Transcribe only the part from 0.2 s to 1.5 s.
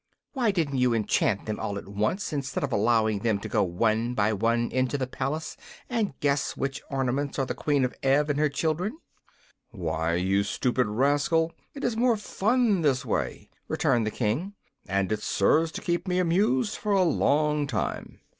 "Why didn't you enchant